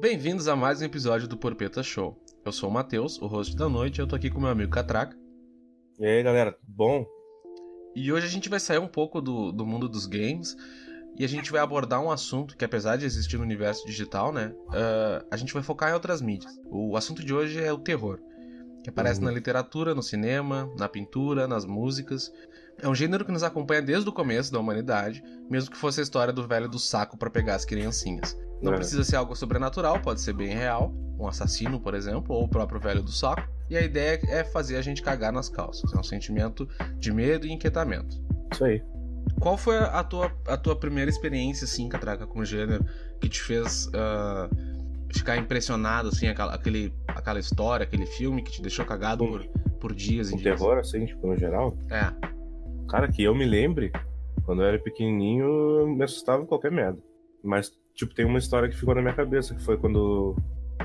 [0.00, 2.16] Bem-vindos a mais um episódio do Porpeta Show.
[2.44, 4.70] Eu sou o Matheus, o host da noite, e eu tô aqui com meu amigo
[4.70, 5.18] Catraca.
[5.98, 7.04] E aí, galera, tudo bom?
[7.96, 10.56] E hoje a gente vai sair um pouco do, do mundo dos games
[11.18, 14.54] e a gente vai abordar um assunto que, apesar de existir no universo digital, né,
[14.68, 16.52] uh, a gente vai focar em outras mídias.
[16.70, 18.20] O assunto de hoje é o terror,
[18.84, 19.26] que aparece uhum.
[19.26, 22.32] na literatura, no cinema, na pintura, nas músicas.
[22.80, 26.04] É um gênero que nos acompanha desde o começo da humanidade, mesmo que fosse a
[26.04, 28.36] história do velho do saco para pegar as criancinhas.
[28.62, 28.76] Não é.
[28.76, 32.80] precisa ser algo sobrenatural, pode ser bem real, um assassino, por exemplo, ou o próprio
[32.80, 33.48] velho do saco.
[33.70, 35.92] E a ideia é fazer a gente cagar nas calças.
[35.92, 36.68] É um sentimento
[36.98, 38.16] de medo e inquietamento.
[38.52, 38.82] Isso aí.
[39.40, 42.84] Qual foi a tua, a tua primeira experiência, assim, Catraca, com o gênero,
[43.20, 44.48] que te fez uh,
[45.14, 49.46] ficar impressionado, assim, aquela, aquele, aquela história, aquele filme que te deixou cagado por,
[49.80, 50.58] por dias e um dias?
[50.58, 51.76] terror, assim, tipo, no geral?
[51.90, 52.12] É.
[52.88, 53.92] Cara, que eu me lembre,
[54.44, 56.98] quando eu era pequenininho, eu me assustava qualquer merda.
[57.44, 60.36] Mas, tipo, tem uma história que ficou na minha cabeça, que foi quando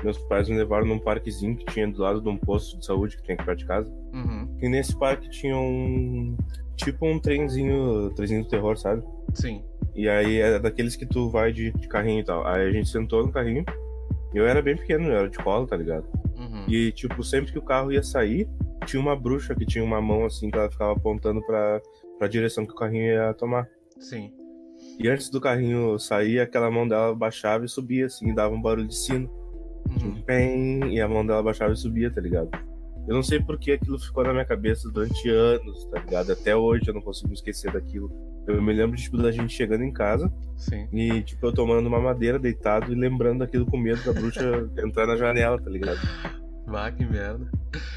[0.02, 3.16] meus pais me levaram num parquezinho que tinha do lado de um posto de saúde
[3.16, 3.88] que tem aqui perto de casa.
[4.12, 4.58] Uhum.
[4.60, 6.36] E nesse parque tinha um.
[6.76, 8.10] Tipo um trenzinho.
[8.16, 9.04] Trenzinho do terror, sabe?
[9.32, 9.64] Sim.
[9.94, 12.44] E aí é daqueles que tu vai de, de carrinho e tal.
[12.44, 13.64] Aí a gente sentou no carrinho.
[14.34, 16.04] Eu era bem pequeno, eu era de colo, tá ligado?
[16.36, 16.64] Uhum.
[16.66, 18.48] E, tipo, sempre que o carro ia sair,
[18.84, 21.80] tinha uma bruxa que tinha uma mão assim que ela ficava apontando pra,
[22.18, 23.68] pra direção que o carrinho ia tomar.
[24.00, 24.32] Sim.
[24.98, 28.86] E antes do carrinho sair, aquela mão dela baixava e subia, assim, dava um barulho
[28.86, 29.28] de sino.
[29.88, 30.22] Uhum.
[30.26, 32.50] Bem, e a mão dela baixava e subia, tá ligado?
[33.06, 36.32] Eu não sei por que aquilo ficou na minha cabeça durante anos, tá ligado?
[36.32, 38.10] Até hoje eu não consigo esquecer daquilo.
[38.46, 40.88] Eu me lembro, tipo, da gente chegando em casa Sim.
[40.92, 45.06] e, tipo, eu tomando uma madeira deitado e lembrando daquilo com medo da bruxa entrar
[45.06, 45.98] na janela, tá ligado?
[46.66, 47.46] Vá, que merda.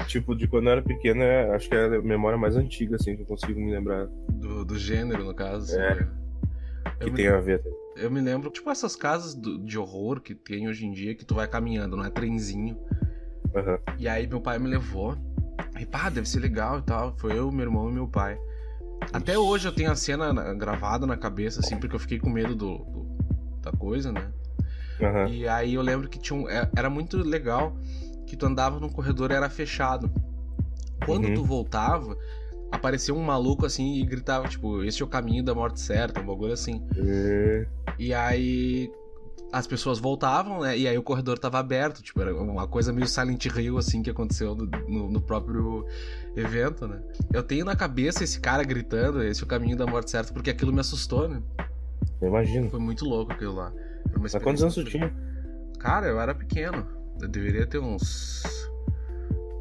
[0.06, 3.16] Tipo, de quando eu era pequeno, é, acho que é a memória mais antiga, assim,
[3.16, 4.08] que eu consigo me lembrar.
[4.30, 5.74] Do, do gênero, no caso.
[5.74, 5.94] É.
[5.94, 6.08] Né?
[7.00, 7.62] Que tem a ver.
[7.96, 11.24] Eu me lembro, tipo, essas casas do, de horror que tem hoje em dia, que
[11.24, 12.76] tu vai caminhando, não é trenzinho.
[13.54, 13.78] Uhum.
[13.98, 15.16] E aí meu pai me levou.
[15.78, 17.16] E pá, deve ser legal e tal.
[17.18, 18.38] Foi eu, meu irmão e meu pai.
[19.12, 22.54] Até hoje eu tenho a cena gravada na cabeça, assim, porque eu fiquei com medo
[22.54, 23.08] do, do
[23.62, 24.30] da coisa, né?
[25.00, 25.28] Uhum.
[25.28, 27.76] E aí eu lembro que tinha um, é, era muito legal
[28.26, 30.10] que tu andava num corredor e era fechado.
[31.04, 31.34] Quando Uhum.
[31.34, 32.16] tu voltava,
[32.70, 36.26] aparecia um maluco assim e gritava, tipo, esse é o caminho da morte certa, um
[36.26, 36.82] bagulho assim.
[36.96, 37.66] E...
[37.98, 38.90] E aí
[39.52, 40.76] as pessoas voltavam, né?
[40.76, 44.10] E aí o corredor tava aberto, tipo, era uma coisa meio Silent Hill, assim, que
[44.10, 45.86] aconteceu no, no, no próprio
[46.36, 47.00] evento, né?
[47.32, 50.50] Eu tenho na cabeça esse cara gritando, esse é o caminho da morte certa, porque
[50.50, 51.42] aquilo me assustou, né?
[52.20, 52.68] Eu imagino.
[52.68, 53.72] Foi muito louco aquilo lá.
[54.18, 55.12] Mas quantos anos tu tinha?
[55.78, 56.86] Cara, eu era pequeno.
[57.20, 58.42] Eu deveria ter uns.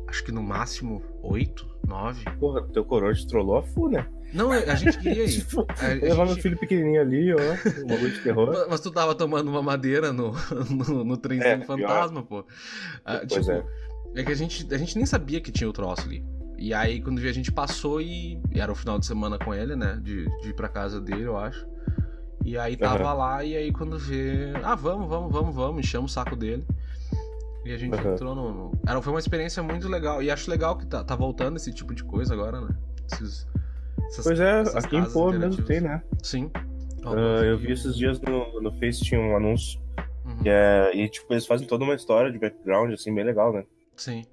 [0.08, 2.24] Acho que no máximo oito, nove.
[2.40, 4.08] Porra, teu coroa te trollou a fu, né?
[4.34, 5.40] Não, a gente queria ir.
[5.40, 7.38] Tipo, A- a levar meu gente- filho pequenininho ali, ó,
[7.84, 8.68] um bagulho de terror.
[8.70, 10.34] Mas- tu tava tomando uma madeira no,
[10.70, 12.46] no, no trenzinho É, fantasma, pô.
[13.06, 13.64] Ah, Pois tipo, é.
[14.16, 16.24] é que a gente, a gente nem sabia que tinha o troço ali.
[16.58, 19.54] E aí, quando vi, a gente passou e, e era o final de semana com
[19.54, 20.00] ele, né?
[20.02, 21.68] De, de ir pra casa dele, eu acho.
[22.44, 23.14] E aí tava Aham.
[23.14, 24.54] lá, e aí quando vê.
[24.64, 26.66] Ah, vamos, vamos, vamos, vamos, enchemos o saco dele.
[27.68, 28.14] E a gente Aham.
[28.14, 28.54] entrou no.
[28.54, 30.24] no- Era, foi uma experiência muito legal.
[30.24, 32.70] E acho legal que tá, tá voltando esse tipo de coisa agora, né?
[33.12, 33.46] Esses,
[34.08, 36.02] essas- Pois é, aqui em Pô mesmo tem, né?
[36.24, 36.50] Sim.
[37.06, 39.80] Ah, eu vi esses dias no, no Face tinha um anúncio
[40.26, 40.44] Uhum.
[40.44, 40.92] que é.
[40.96, 43.64] E tipo, eles fazem toda uma história de background, assim, bem legal, né?
[43.98, 44.24] Sim.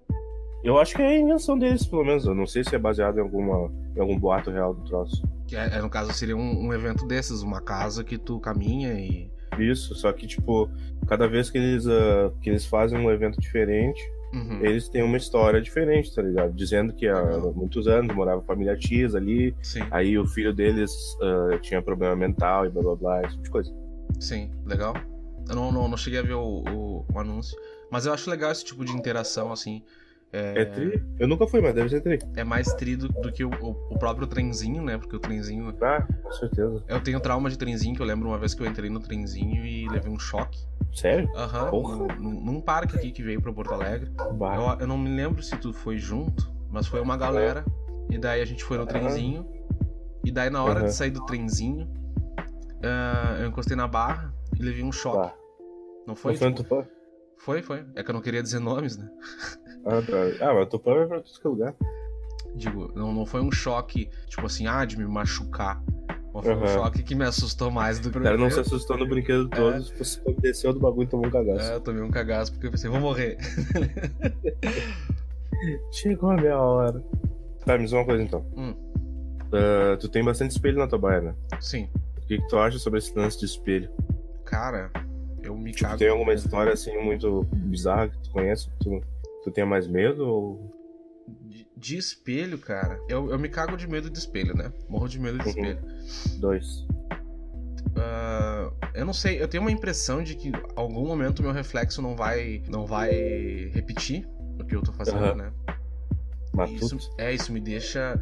[0.63, 2.25] Eu acho que é a invenção deles, pelo menos.
[2.27, 5.23] Eu não sei se é baseado em alguma em algum boato real do troço.
[5.47, 8.93] Que é, é, no caso seria um, um evento desses, uma casa que tu caminha
[8.95, 9.31] e.
[9.63, 10.69] Isso, só que, tipo,
[11.07, 14.01] cada vez que eles, ah, que eles fazem um evento diferente,
[14.33, 14.59] Uhum.
[14.65, 16.53] eles têm uma história diferente, tá ligado?
[16.55, 17.53] Dizendo que há Legal.
[17.55, 20.91] muitos anos morava a família X ali, Sim, aí o filho deles
[21.23, 23.73] ah, tinha problema mental e blá blá blá, esse tipo de coisa.
[24.19, 24.95] sim, legal.
[25.49, 27.57] Eu não, não, não cheguei a ver o, o, o anúncio.
[27.93, 29.83] Mas eu acho legal esse tipo de interação, assim.
[30.35, 31.01] É, É tri?
[31.17, 32.19] Eu nunca fui, mas deve ser tri.
[32.35, 34.99] é mais tri do, do que o, o, próprio trenzinho, né?
[34.99, 35.73] Porque o trenzinho.
[35.81, 36.85] Ah, com certeza.
[36.89, 39.65] Eu tenho trauma de trenzinho, que eu lembro uma vez que eu entrei no trenzinho
[39.65, 40.59] e levei um choque.
[40.93, 41.31] Sério?
[41.37, 41.71] Aham.
[41.71, 41.97] Porra.
[42.19, 44.11] num, num parque aqui que veio pra Porto Alegre.
[44.19, 47.65] Eu, eu não me lembro se tu foi junto, mas foi uma galera.
[48.11, 49.49] E daí a gente foi no trenzinho.
[50.25, 50.89] E daí na hora Aham.
[50.89, 51.89] de sair do trenzinho,
[52.83, 55.19] ah, eu encostei na barra e levei um choque.
[55.19, 55.35] Bah.
[56.07, 56.33] Não foi?
[56.33, 56.87] Não foi tipo,
[57.39, 57.85] foi, foi.
[57.95, 59.09] É que eu não queria dizer nomes, né?
[59.87, 60.47] Ah, tá.
[60.51, 61.75] Ah, mas o Tupã vai pra todo que lugar.
[62.55, 65.83] Digo, não, não foi um choque, tipo assim, ah, de me machucar.
[66.33, 66.67] Mas foi um Aham.
[66.69, 69.83] choque que me assustou mais do que O cara não se assustou no brinquedo todo,
[69.99, 71.71] você desceu do bagulho e tomou um cagaço.
[71.71, 73.37] É, eu tomei um cagaço porque eu pensei, vou morrer.
[75.93, 77.03] Chegou a minha hora.
[77.65, 78.45] Tá, me diz uma coisa então.
[78.57, 78.75] Hum.
[79.53, 81.35] Ah, tu tem bastante espelho na tua baia, né?
[81.61, 81.89] Sim.
[82.19, 83.89] O que, que tu acha sobre esse lance de espelho?
[84.45, 84.91] Cara,
[85.43, 85.99] eu me Tipo, cago.
[85.99, 88.69] tem alguma história assim muito bizarra que tu conhece?
[88.71, 89.03] Que tu,
[89.45, 90.27] tu tenha mais medo?
[90.27, 90.71] Ou...
[91.29, 94.73] De, de espelho, cara, eu, eu me cago de medo de espelho, né?
[94.89, 95.51] Morro de medo de Uhum.
[95.51, 95.79] espelho.
[96.39, 96.87] Dois.
[97.97, 102.03] Ah, eu não sei, eu tenho uma impressão de que em algum momento meu reflexo
[102.03, 103.11] não vai não vai
[103.73, 104.27] repetir
[104.61, 105.35] o que eu tô fazendo, Aham.
[105.37, 105.53] né?
[106.71, 108.21] Isso, é, isso me deixa.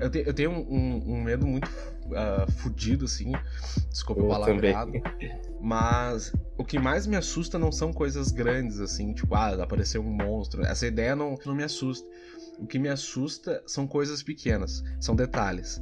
[0.00, 1.68] Eu, te- eu tenho um, um- um medo muito
[2.14, 3.32] ah, fudido, assim.
[3.90, 4.92] Desculpa o Eu palavreado.
[5.60, 10.12] Mas o que mais me assusta não são coisas grandes, assim, tipo, ah, apareceu um
[10.12, 10.62] monstro.
[10.64, 12.06] Essa ideia não, não me assusta.
[12.58, 15.80] O que me assusta são coisas pequenas, são detalhes.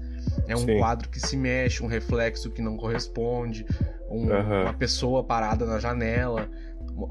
[0.49, 0.79] É um Sim.
[0.79, 3.67] quadro que se mexe, um reflexo que não corresponde,
[4.11, 4.29] um-
[4.63, 6.49] uma pessoa parada na janela.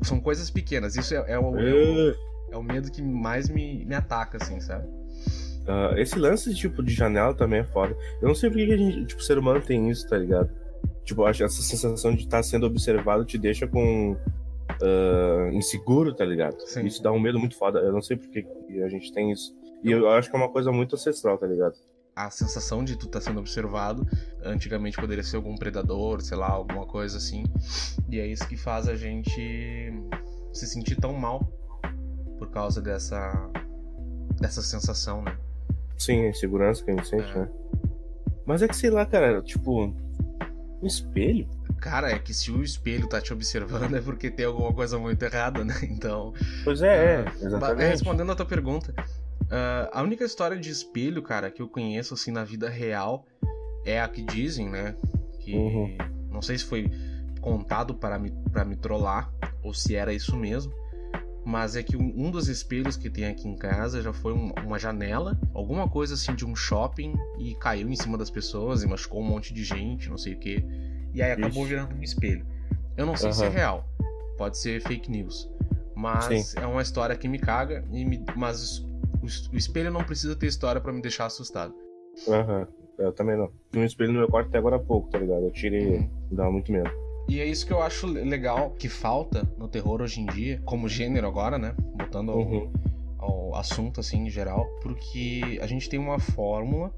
[0.04, 0.96] São coisas pequenas.
[0.96, 2.16] Isso é, é o, é o- Uh,
[2.52, 4.88] é o medo que mais me, me ataca, assim, sabe?
[5.68, 7.96] ah, esse lance tipo de janela também é foda.
[8.20, 10.18] Eu não sei por que que a gente, tipo, o ser humano tem isso, tá
[10.18, 10.50] ligado?
[11.04, 14.16] Tipo, acho essa sensação de estar sendo observado te deixa com.
[14.82, 16.60] ah, inseguro, tá ligado?
[16.68, 16.86] Sim.
[16.86, 17.80] Isso dá um medo muito foda.
[17.80, 19.56] Eu não sei por que que a gente tem isso.
[19.84, 21.74] E eu acho que é uma coisa muito ancestral, tá ligado?
[22.16, 24.06] A sensação de tu estar sendo observado,
[24.44, 27.44] antigamente poderia ser algum predador, sei lá, alguma coisa assim.
[28.10, 29.92] E é isso que faz a gente
[30.54, 31.42] se sentir tão mal
[32.38, 33.50] por causa dessa
[34.40, 35.36] dessa sensação, né?
[35.98, 37.40] Sim, a insegurança que a gente sente, É.
[37.40, 37.50] né?
[38.46, 39.96] Mas é que sei lá, cara, tipo.
[40.82, 41.48] Um espelho?
[41.80, 45.22] Cara, é que se o espelho tá te observando é porque tem alguma coisa muito
[45.24, 45.76] errada, né?
[45.84, 46.34] Então,
[46.64, 47.90] Pois é, é, Ba- exatamente.
[47.90, 48.94] Respondendo a tua pergunta,
[49.50, 53.26] ah, a única história de espelho, cara, que eu conheço assim na vida real
[53.86, 54.96] é a que dizem, né?
[55.40, 55.98] Que Uhum.
[56.30, 56.90] não sei se foi
[57.42, 59.32] contado para me, para me trollar
[59.64, 60.72] ou se era isso mesmo.
[61.44, 64.78] Mas é que um, dos espelhos que tem aqui em casa já foi um- uma
[64.78, 69.22] janela, alguma coisa assim de um shopping e caiu em cima das pessoas e machucou
[69.22, 70.64] um monte de gente, não sei o que.
[71.14, 71.70] E aí acabou Ixi.
[71.70, 72.46] virando um espelho.
[72.96, 73.88] Eu não sei se é real,
[74.38, 75.50] pode ser fake news.
[75.96, 76.60] Mas Sim.
[76.60, 80.46] é uma história que me caga, e me- mas o, o espelho não precisa ter
[80.48, 81.74] história pra me deixar assustado.
[82.28, 82.68] Aham.
[83.00, 83.50] Eu também não.
[83.72, 85.44] Tinha um espelho no meu quarto até agora há pouco, tá ligado?
[85.44, 85.98] Eu tirei.
[85.98, 86.10] Uhum.
[86.32, 86.90] Dava muito medo.
[87.32, 90.62] E é isso que eu acho le- legal, que falta no terror hoje em dia,
[90.66, 91.74] como gênero agora, né?
[91.96, 92.70] Botando ao, Uhum.
[93.18, 96.94] ao assunto assim em geral, porque a gente tem uma fórmula,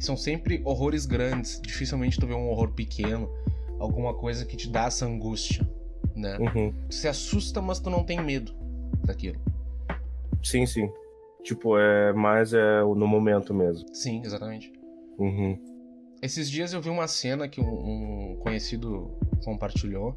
[0.00, 3.30] são sempre horrores grandes, dificilmente tu vê um horror pequeno,
[3.78, 5.64] alguma coisa que te dá essa angústia,
[6.12, 6.36] né?
[6.40, 6.72] Uhum.
[6.88, 8.52] Tu se assusta, mas tu não tem medo
[9.04, 9.40] daquilo.
[10.42, 10.90] Sim, sim.
[11.44, 13.86] Tipo, é mais é no momento mesmo.
[13.94, 14.72] Sim, exatamente.
[15.18, 15.56] Uhum.
[16.22, 17.64] Esses dias eu vi uma cena que um,
[18.32, 20.14] um conhecido compartilhou.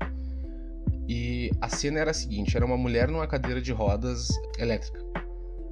[1.07, 4.99] E a cena era a seguinte: era uma mulher numa cadeira de rodas elétrica.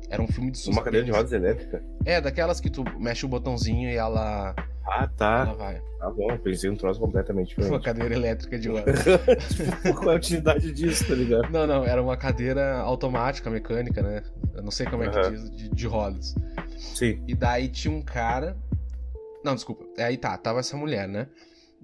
[0.09, 0.77] Era um filme de suspense.
[0.77, 1.83] Uma cadeira de rodas elétrica?
[2.05, 4.55] É, daquelas que tu mexe o botãozinho e ela,
[4.85, 5.45] Ah, ela tá.
[5.53, 5.81] vai.
[5.99, 7.83] Tá bom, pensei num troço completamente Uma diferente.
[7.83, 8.99] cadeira elétrica de rodas.
[9.55, 11.51] tipo, qual é a utilidade disso, tá ligado?
[11.51, 14.23] Não, não, era uma cadeira automática, mecânica, né?
[14.55, 16.33] Eu não sei como é que diz, de, de rodas.
[16.77, 17.21] Sim.
[17.27, 18.57] E daí tinha um cara.
[19.43, 19.85] Não, desculpa.
[19.97, 21.27] Aí tá, tava essa mulher, né?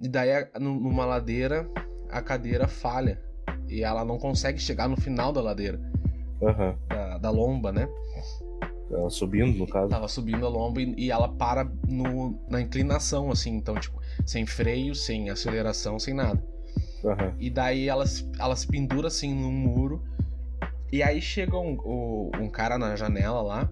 [0.00, 1.68] E daí, numa ladeira,
[2.10, 3.20] a cadeira falha.
[3.68, 5.80] E ela não consegue chegar no final da ladeira,
[6.42, 6.76] Aham.
[6.88, 7.88] da, da lomba, né?
[8.90, 9.88] Ela subindo, no caso.
[9.88, 13.56] Tava subindo a lomba e, e ela para no, na inclinação, assim.
[13.56, 16.40] Então, tipo, sem freio, sem aceleração, sem nada.
[17.04, 17.34] Aham.
[17.40, 20.02] E daí ela, se- ela se pendura assim num muro.
[20.92, 23.68] E aí chega um, um cara na janela lá.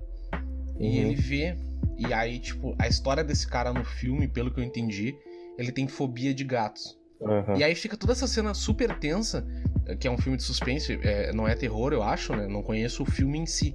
[0.81, 1.05] E Uhum.
[1.07, 1.57] ele vê.
[1.99, 5.17] E aí, tipo, a história desse cara no filme, pelo que eu entendi,
[5.59, 6.99] ele tem fobia de gatos.
[7.23, 7.57] Aham.
[7.57, 9.47] E aí fica toda essa cena super tensa,
[9.87, 12.47] eh, que é um filme de suspense, é, não é terror, eu acho, né?
[12.47, 13.75] Não conheço o filme em si.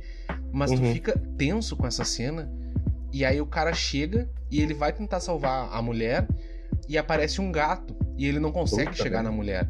[0.51, 0.93] Mas tu Uhum.
[0.93, 2.51] fica tenso com essa cena.
[3.11, 6.27] E aí o cara chega e ele vai tentar salvar a mulher.
[6.87, 7.95] E aparece um gato.
[8.17, 9.67] E ele não consegue Puta chegar na mulher.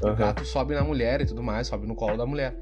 [0.00, 0.16] O Aham.
[0.16, 2.56] gato sobe na mulher e tudo mais, sobe no colo da mulher.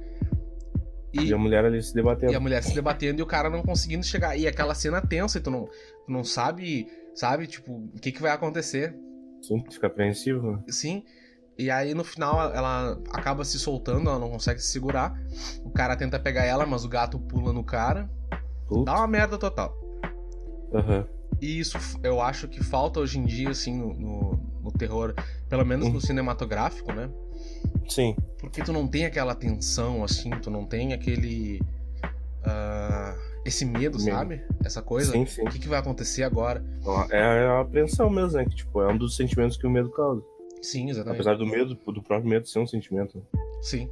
[1.21, 2.33] E, E a mulher ali se debatendo.
[2.33, 4.37] e a mulher se debatendo e o cara não conseguindo chegar.
[4.37, 8.21] E aquela cena tensa, e tu não, tu não sabe, sabe, tipo, o que, que
[8.23, 8.95] vai acontecer.
[9.43, 10.53] Sim, fica apreensivo.
[10.53, 10.63] né?
[10.69, 11.03] Sim.
[11.59, 15.15] E aí no final ela acaba se soltando, ela não consegue se segurar.
[15.65, 18.11] O cara tenta pegar ela, mas o gato pula no cara.
[18.67, 18.85] Puta.
[18.93, 19.75] Dá uma merda total.
[20.75, 21.07] Aham.
[21.41, 25.15] E isso eu acho que falta hoje em dia, assim, no, no, no terror,
[25.49, 25.93] pelo menos Uhum.
[25.95, 27.09] no cinematográfico, né?
[27.89, 28.17] Sim.
[28.39, 31.61] Porque tu não tem aquela tensão, assim, tu não tem aquele.
[32.45, 33.15] ah,
[33.45, 34.01] esse medo, Medo.
[34.11, 34.43] sabe?
[34.65, 35.13] Essa coisa.
[35.13, 35.43] Sim, sim.
[35.43, 36.65] O que, que vai acontecer agora?
[37.11, 38.45] É a, é a apreensão mesmo, né?
[38.45, 40.23] Que, tipo, é um dos sentimentos que o medo causa.
[40.63, 41.21] Sim, exatamente.
[41.21, 43.25] Apesar do medo, do próprio medo ser um sentimento.
[43.63, 43.89] Sim.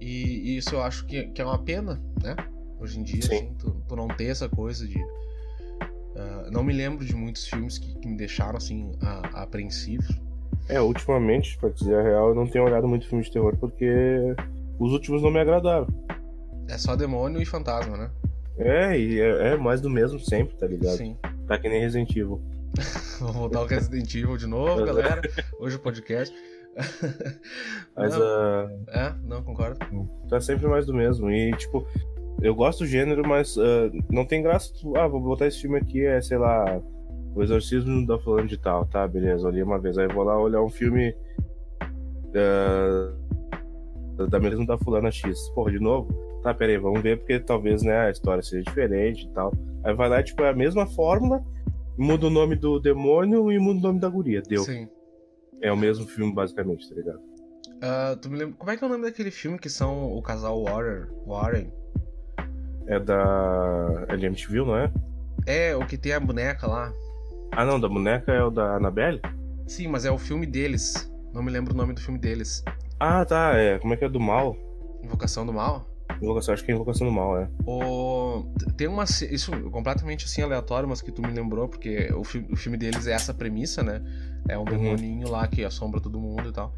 [0.00, 2.36] E, e isso eu acho que, que é uma pena, né?
[2.78, 3.34] Hoje em dia, Sim.
[3.34, 4.98] assim, tu, tu não ter essa coisa de.
[6.16, 10.08] ah, não me lembro de muitos filmes que, que me deixaram assim a- apreensivos.
[10.68, 14.34] É, ultimamente, pra dizer a real, eu não tenho olhado muito filme de terror porque
[14.78, 15.86] os últimos não me agradaram.
[16.68, 18.10] É só demônio e fantasma, né?
[18.58, 20.96] É, e é, é mais do mesmo sempre, tá ligado?
[20.96, 21.16] Sim.
[21.46, 22.40] Tá que nem Resident Evil.
[23.20, 25.20] Vou voltar ao Resident Evil de novo, galera.
[25.58, 26.34] Hoje o podcast.
[27.94, 29.78] Mas não, ah, É, não, concordo.
[30.28, 31.30] tá sempre mais do mesmo.
[31.30, 31.86] E, tipo,
[32.40, 34.72] eu gosto do gênero, mas ah, não tem graça.
[34.80, 36.80] tu- Ah, vou botar esse filme aqui, é, sei lá,
[37.34, 38.84] O Exorcismo da Fulano de Tal.
[38.86, 39.96] Tá, beleza, olhei uma vez.
[39.98, 41.14] Aí vou lá olhar um filme
[42.34, 43.12] ah,
[44.28, 45.48] da mesma da Fulana X.
[45.50, 46.12] Porra, de novo?
[46.42, 49.52] Tá, peraí, vamos ver, porque talvez, né, a história seja diferente e tal.
[49.84, 51.42] Aí vai lá, e, tipo, é a mesma fórmula,
[51.96, 54.42] muda o nome do demônio e muda o nome da guria.
[54.42, 54.62] Deu.
[54.62, 54.88] Sim.
[55.60, 57.20] É o mesmo filme, basicamente, tá ligado?
[57.80, 58.56] Ah, tu me lembra...
[58.58, 61.06] Como é que é o nome daquele filme que são o casal Warren?
[61.26, 61.72] Warren?
[62.86, 64.04] É da.
[64.08, 64.92] É de MTV, não é?
[65.46, 66.92] É, o que tem a boneca lá.
[67.54, 69.20] Ah, não, da boneca é o da Annabelle?
[69.66, 71.10] Sim, mas é o filme deles.
[71.34, 72.64] Não me lembro o nome do filme deles.
[72.98, 73.78] Ah, tá, é.
[73.78, 74.56] Como é que é do mal?
[75.02, 75.86] Invocação do Mal?
[76.20, 77.48] Invocação, acho que é Invocação do Mal, é.
[77.66, 78.44] O...
[78.76, 79.04] Tem uma.
[79.04, 83.06] Isso completamente assim aleatório, mas que tu me lembrou, porque o, fi- o filme deles
[83.06, 84.02] é essa premissa, né?
[84.48, 86.74] É um demoninho lá que assombra todo mundo e tal.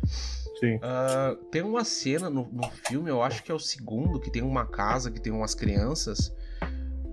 [0.58, 0.78] Sim.
[0.82, 4.42] Ah, tem uma cena no, no filme, eu acho que é o segundo, que tem
[4.42, 6.34] uma casa que tem umas crianças.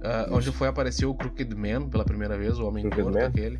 [0.03, 3.25] Ah, onde foi aparecer o Crooked Man pela primeira vez, o Homem Crooked Gordo Man?
[3.27, 3.59] aquele.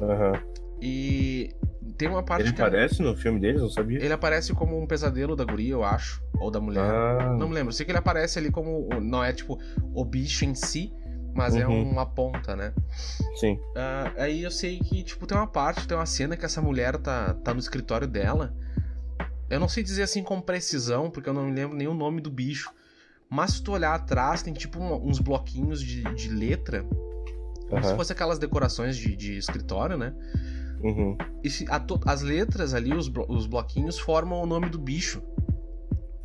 [0.00, 0.32] Aham.
[0.80, 1.54] E
[1.96, 4.02] tem uma parte Ele que aparece no filme deles, não sabia?
[4.02, 6.20] ele aparece como um pesadelo da guria, eu acho.
[6.40, 6.82] Ou da mulher.
[6.82, 7.72] Ah, Não me lembro.
[7.72, 8.88] Sei que ele aparece ali como.
[9.00, 9.58] Não é tipo
[9.94, 10.92] o bicho em si,
[11.34, 11.88] mas é Uhum.
[11.88, 12.72] uma ponta, né?
[13.38, 13.56] sim.
[13.76, 16.96] Ah, aí eu sei que, tipo, tem uma parte, tem uma cena que essa mulher
[16.96, 18.52] tá, tá no escritório dela.
[19.48, 22.20] Eu não sei dizer assim com precisão, porque eu não me lembro nem o nome
[22.20, 22.72] do bicho.
[23.32, 26.84] Mas se tu olhar atrás, tem tipo um- uns bloquinhos de, de letra.
[27.70, 27.96] Como se Aham.
[27.96, 30.14] fosse aquelas decorações de, de escritório, né?
[30.82, 31.16] Uhum.
[31.42, 35.22] E se- a as letras ali, os, blo- os bloquinhos, formam o nome do bicho.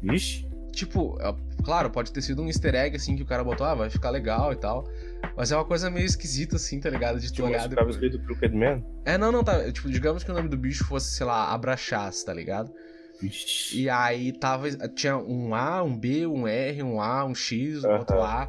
[0.02, 0.46] Vixe.
[0.74, 1.34] Tipo, é-
[1.64, 4.10] claro, pode ter sido um easter egg, assim, que o cara botou, ah, vai ficar
[4.10, 4.86] legal e tal.
[5.36, 7.20] Mas é uma coisa meio esquisita, assim, tá ligado?
[7.20, 7.96] De tu Tipo, olhar depois.
[7.96, 8.84] escrito Crooked Man?
[9.06, 9.72] É, não, não, tá.
[9.72, 12.72] Tipo, digamos que o nome do bicho fosse, sei lá, Abraxás, tá ligado?
[13.74, 14.70] E aí tava.
[14.90, 18.00] Tinha um A, um B, um R, um A, um X, um Aham.
[18.00, 18.48] outro A.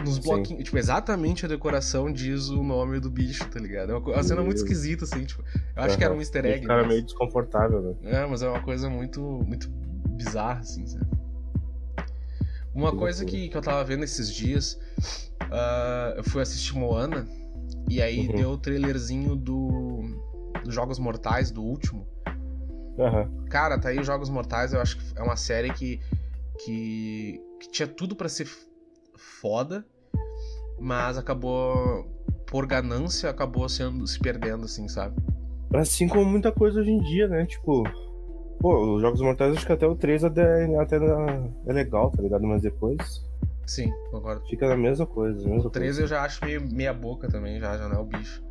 [0.00, 0.22] Nos Sim.
[0.22, 0.64] bloquinhos.
[0.64, 3.92] Tipo, exatamente a decoração diz o nome do bicho, tá ligado?
[3.92, 5.42] É uma, uma cena muito esquisita, assim, tipo.
[5.76, 6.60] Eu acho que era um easter egg.
[6.62, 7.94] ficava mas- meio desconfortável, né?
[8.22, 9.68] É, mas é uma coisa muito, muito
[10.16, 11.06] bizarra, assim, sabe?
[12.74, 14.78] Uma coisa que, que eu tava vendo esses dias,
[15.50, 17.26] ah, eu fui assistir Moana,
[17.88, 18.34] e aí Uhum.
[18.36, 20.02] deu o trailerzinho do,
[20.64, 22.06] dos Jogos Mortais, do último.
[22.98, 23.30] Aham.
[23.48, 26.00] Cara, tá aí os Jogos Mortais, eu acho que é uma série que,
[26.64, 28.46] que, que tinha tudo pra ser
[29.16, 29.84] foda,
[30.78, 32.04] mas acabou,
[32.46, 35.16] por ganância, acabou sendo, se perdendo, assim, sabe?
[35.74, 37.46] Assim como muita coisa hoje em dia, né?
[37.46, 37.84] Tipo,
[38.60, 40.96] pô, os Jogos Mortais acho que até o 3 até, até
[41.66, 42.44] é legal, tá ligado?
[42.46, 43.24] Mas depois
[43.66, 44.44] Sim, concordo.
[44.48, 45.38] fica na mesma coisa.
[45.48, 46.02] Mesma O 13 coisa.
[46.02, 48.42] eu já acho meio meia boca também, já, já não é o bicho.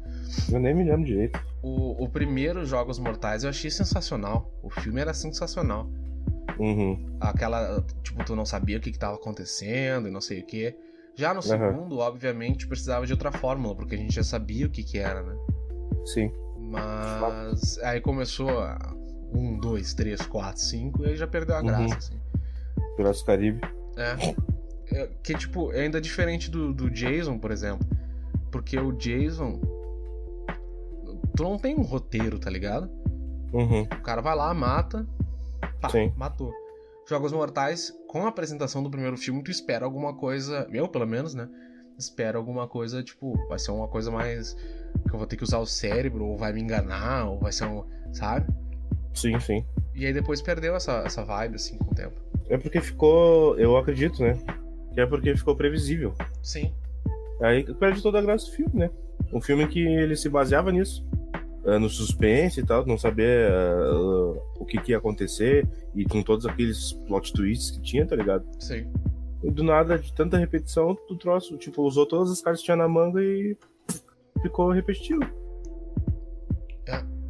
[0.52, 1.40] Eu nem me lembro direito.
[1.62, 4.52] O, o primeiro Jogos Mortais eu achei sensacional.
[4.64, 5.90] O filme era sensacional.
[6.58, 7.18] Uhum.
[7.20, 10.76] Aquela, tipo, tu não sabia o que, que tava acontecendo e não sei o que.
[11.16, 14.84] Já no segundo, obviamente, precisava de outra fórmula, porque a gente já sabia o que
[14.84, 15.36] que era, né?
[16.06, 16.32] Sim.
[16.58, 18.94] Mas aí começou a
[19.34, 21.66] 1, 2, 3, 4, 5 e aí já perdeu a Uhum.
[21.66, 22.20] graça, assim.
[22.96, 23.62] Piratas do Caribe.
[23.98, 24.36] É.
[24.96, 27.88] É, Que, tipo, é ainda diferente do, do Jason, por exemplo.
[28.52, 29.60] Porque o Jason.
[31.40, 32.90] Tu não tem um roteiro, tá ligado?
[33.54, 33.84] Uhum.
[33.84, 35.08] O cara vai lá, mata.
[35.80, 36.12] Pá, Sim.
[36.18, 36.52] matou.
[37.08, 40.68] Jogos Mortais, com a apresentação do primeiro filme, tu espera alguma coisa.
[40.70, 41.48] Eu, pelo menos, né?
[41.98, 44.54] Espero alguma coisa, tipo, vai ser uma coisa mais.
[45.08, 47.68] Que eu vou ter que usar o cérebro, ou vai me enganar, ou vai ser
[47.68, 47.86] um.
[48.12, 48.46] Sabe?
[49.14, 49.66] Sim, sim.
[49.96, 52.20] E aí depois perdeu essa, essa vibe, assim, com o tempo.
[52.50, 53.58] É porque ficou.
[53.58, 54.38] Eu acredito, né?
[54.94, 56.14] Que é porque ficou previsível.
[56.44, 56.74] Sim.
[57.42, 58.90] Aí perde toda a graça do filme, né?
[59.32, 61.08] Um filme que ele se baseava nisso.
[61.64, 63.92] No suspense e tal, não saber ah,
[64.60, 68.46] o que, que ia acontecer e com todos aqueles plot twists que tinha, tá ligado?
[68.60, 68.92] Sim.
[69.44, 72.78] E do nada, de tanta repetição, tu troço, tipo, usou todas as cartas que tinha
[72.78, 73.58] na manga e
[74.42, 75.22] ficou repetitivo.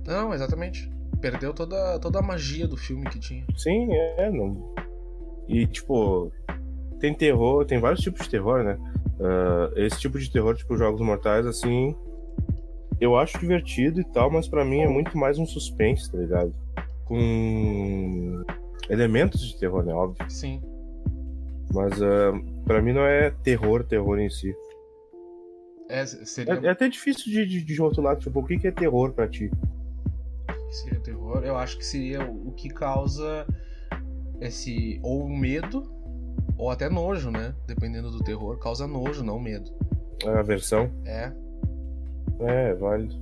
[0.10, 0.92] Não, exatamente.
[1.22, 3.46] Perdeu toda, toda a magia do filme que tinha.
[3.56, 4.74] Sim, é, não.
[5.48, 6.32] E, tipo,
[7.00, 8.80] tem terror, tem vários tipos de terror, né?
[9.22, 11.96] Ah, esse tipo de terror, tipo, Jogos Mortais, assim,
[13.00, 16.54] eu acho divertido e tal, mas pra mim é muito mais um suspense, tá ligado?
[17.06, 18.44] Com
[18.90, 19.94] elementos de terror, né?
[19.94, 20.30] Óbvio.
[20.30, 20.62] Sim.
[21.74, 22.34] Mas ah,
[22.66, 24.56] pra mim não é terror, terror em si.
[25.88, 26.54] É, seria.
[26.56, 29.28] É, é até difícil de, de, de rotular, tipo, o que, que é terror pra
[29.28, 29.50] ti?
[30.70, 31.44] que seria terror?
[31.44, 33.46] Eu acho que seria o que causa
[34.40, 35.92] esse ou medo
[36.58, 37.54] ou até nojo, né?
[37.66, 39.72] Dependendo do terror, causa nojo, não medo.
[40.26, 40.92] A versão?
[41.06, 41.32] É.
[42.40, 43.16] É, válido.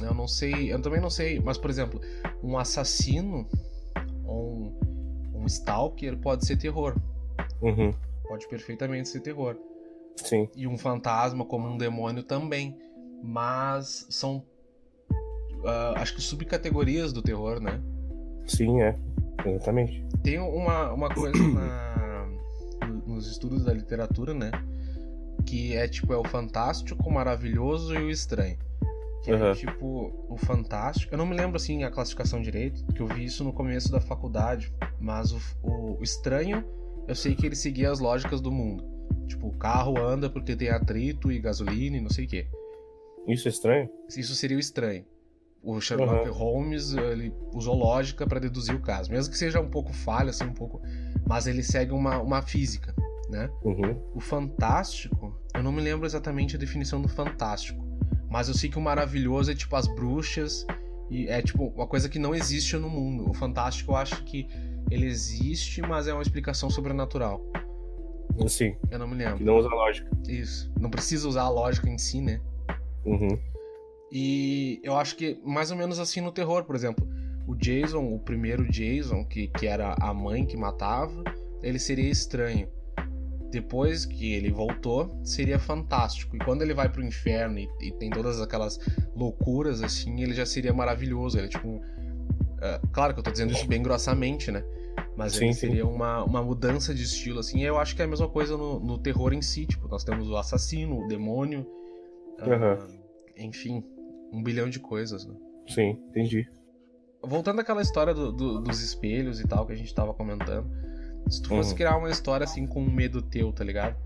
[0.00, 2.00] Eu não sei, eu também não sei, mas por exemplo,
[2.42, 3.46] um assassino
[4.24, 6.96] ou um, um stalker pode ser terror.
[7.60, 7.92] Uhum.
[8.26, 9.56] Pode perfeitamente ser terror.
[10.16, 10.48] Sim.
[10.56, 12.76] E um fantasma como um demônio também.
[13.22, 14.44] Mas são
[15.62, 17.80] uh, acho que subcategorias do terror, né?
[18.46, 18.98] Sim, é.
[19.46, 20.04] Exatamente.
[20.22, 22.28] Tem uma, uma coisa na,
[23.06, 24.50] nos estudos da literatura, né?
[25.46, 28.58] Que é tipo, é o fantástico, o maravilhoso e o estranho.
[29.22, 29.46] Que uhum.
[29.46, 31.14] é tipo, o fantástico.
[31.14, 34.00] Eu não me lembro assim a classificação direito, que eu vi isso no começo da
[34.00, 34.72] faculdade.
[35.00, 36.64] Mas o, o, o estranho,
[37.06, 38.84] eu sei que ele seguia as lógicas do mundo.
[39.26, 42.46] Tipo, o carro anda porque tem atrito e gasolina e não sei o quê.
[43.26, 43.88] Isso é estranho?
[44.08, 45.04] Isso seria o estranho.
[45.62, 46.34] O Sherlock uhum.
[46.34, 50.44] Holmes ele usou lógica para deduzir o caso, mesmo que seja um pouco falha, assim,
[50.44, 50.82] um pouco,
[51.24, 52.91] mas ele segue uma, uma física,
[53.32, 53.50] né?
[53.64, 53.98] Uhum.
[54.14, 57.82] O fantástico, eu não me lembro exatamente a definição do fantástico,
[58.30, 60.66] mas eu sei que o maravilhoso é tipo as bruxas
[61.10, 63.28] e é tipo uma coisa que não existe no mundo.
[63.28, 64.46] O fantástico eu acho que
[64.90, 67.42] ele existe, mas é uma explicação sobrenatural.
[68.46, 68.76] Sim.
[68.90, 69.38] Eu não me lembro.
[69.38, 70.10] Que não usa lógica.
[70.28, 70.70] Isso.
[70.78, 72.40] Não precisa usar a lógica em si, né?
[73.04, 73.38] Uhum.
[74.10, 77.06] E eu acho que mais ou menos assim no terror, por exemplo,
[77.46, 81.24] o Jason, o primeiro Jason, que, que era a mãe que matava,
[81.62, 82.68] ele seria estranho.
[83.52, 86.34] Depois que ele voltou, seria fantástico.
[86.34, 88.78] E quando ele vai pro inferno e, e tem todas aquelas
[89.14, 91.36] loucuras assim, ele já seria maravilhoso.
[91.36, 91.68] Ele é tipo.
[91.68, 94.64] Uh, claro que eu tô dizendo isso bem grossamente, né?
[95.14, 97.58] Mas sim, ele seria uma, uma mudança de estilo, assim.
[97.58, 99.66] E eu acho que é a mesma coisa no, no terror em si.
[99.66, 101.66] Tipo, nós temos o assassino, o demônio.
[102.40, 102.74] Uhum.
[102.74, 103.02] Uh,
[103.36, 103.84] enfim,
[104.32, 105.34] um bilhão de coisas, né?
[105.68, 106.48] Sim, entendi.
[107.22, 110.66] Voltando àquela história do, do, dos espelhos e tal que a gente tava comentando.
[111.28, 111.76] Se tu fosse uhum.
[111.76, 113.96] criar uma história assim com um medo teu, tá ligado?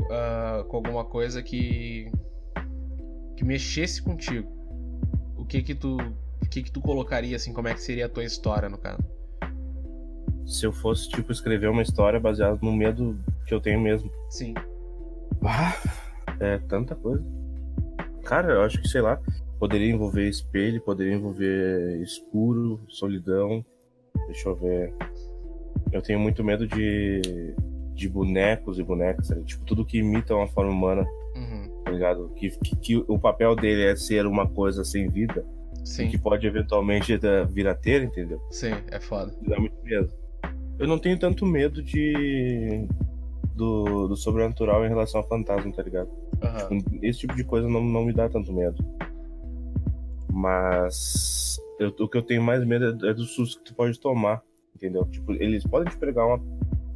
[0.00, 2.10] Uh, com alguma coisa que.
[3.36, 4.48] que mexesse contigo.
[5.36, 5.96] O que que tu.
[5.96, 7.52] O que que tu colocaria, assim?
[7.52, 9.02] Como é que seria a tua história, no caso?
[10.46, 14.10] Se eu fosse, tipo, escrever uma história baseada no medo que eu tenho mesmo.
[14.28, 14.54] Sim.
[15.44, 15.74] Ah,
[16.40, 17.24] é tanta coisa.
[18.24, 19.20] Cara, eu acho que, sei lá,
[19.62, 23.64] Poderia envolver espelho, poderia envolver escuro, solidão.
[24.26, 24.92] Deixa eu ver.
[25.92, 27.54] Eu tenho muito medo de,
[27.94, 29.44] de bonecos e bonecas, sabe?
[29.44, 31.06] tipo, tudo que imita uma forma humana.
[31.36, 31.82] Uhum.
[31.84, 32.32] Tá ligado?
[32.36, 35.44] Que, que, que, o papel dele é ser uma coisa sem vida.
[35.84, 36.08] Sim.
[36.08, 37.18] Que pode eventualmente
[37.50, 38.40] vir a ter, entendeu?
[38.50, 39.34] Sim, é foda.
[39.40, 40.12] Me dá muito medo.
[40.78, 42.86] Eu não tenho tanto medo de.
[43.54, 46.08] Do, do sobrenatural em relação a fantasma, tá ligado?
[46.70, 46.80] Uhum.
[47.02, 48.82] Esse tipo de coisa não, não me dá tanto medo.
[50.32, 54.00] Mas eu, o que eu tenho mais medo é, é do susto que tu pode
[54.00, 54.42] tomar,
[54.74, 55.04] entendeu?
[55.06, 56.40] Tipo, eles podem te pregar uma,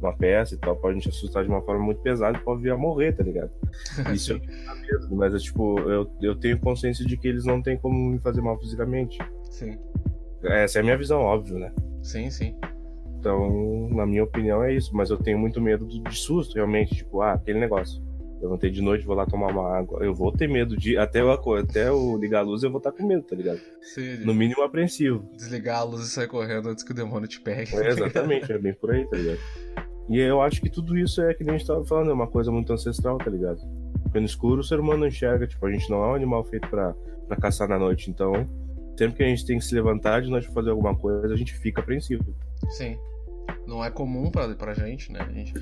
[0.01, 2.71] uma peça e tal, podem te assustar de uma forma muito pesada e pode vir
[2.71, 3.51] a morrer, tá ligado?
[4.13, 7.77] Isso eu medo, mas é tipo, eu, eu tenho consciência de que eles não têm
[7.77, 9.17] como me fazer mal fisicamente.
[9.49, 9.77] Sim.
[10.43, 11.71] Essa é a minha visão, óbvio, né?
[12.03, 12.55] Sim, sim.
[13.19, 14.95] Então, na minha opinião, é isso.
[14.95, 16.95] Mas eu tenho muito medo de susto, realmente.
[16.95, 18.01] Tipo, ah, aquele negócio.
[18.41, 20.03] Levantei de noite, vou lá tomar uma água.
[20.03, 20.97] Eu vou ter medo de.
[20.97, 23.59] Até eu, até eu ligar a luz, eu vou estar com medo, tá ligado?
[23.81, 24.17] Sim.
[24.17, 25.27] No mínimo apreensivo.
[25.35, 27.75] Desligar a luz e sair correndo antes que o demônio te pegue.
[27.75, 29.39] É, exatamente, é bem por aí, tá ligado?
[30.09, 32.51] E eu acho que tudo isso é que a gente tava falando, é uma coisa
[32.51, 33.59] muito ancestral, tá ligado?
[34.03, 36.43] Porque no escuro o ser humano não enxerga, tipo, a gente não é um animal
[36.45, 36.95] feito para
[37.41, 38.33] caçar na noite, então
[38.97, 41.37] sempre que a gente tem que se levantar de noite pra fazer alguma coisa, a
[41.37, 42.23] gente fica apreensivo.
[42.69, 42.97] Sim.
[43.65, 45.19] Não é comum pra, pra gente, né?
[45.21, 45.53] A gente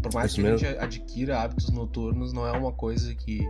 [0.00, 0.66] por mais Isso que mesmo.
[0.66, 3.40] a gente adquira hábitos noturnos, não é uma coisa que.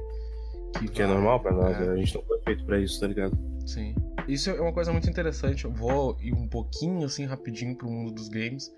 [0.79, 1.91] Que, que é normal pra nós, é.
[1.91, 3.37] a gente não foi feito pra isso, tá ligado?
[3.67, 3.95] Sim.
[4.27, 5.65] Isso é uma coisa muito interessante.
[5.65, 8.71] Eu vou ir um pouquinho assim rapidinho pro mundo dos games,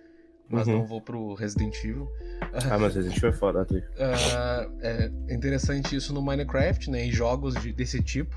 [0.49, 0.79] mas uhum.
[0.79, 2.09] não vou pro Resident Evil.
[2.71, 3.79] Ah, mas Resident Evil é foda, Tri.
[3.79, 7.07] Uh, é interessante isso no Minecraft, né?
[7.07, 8.37] Em jogos de, desse tipo.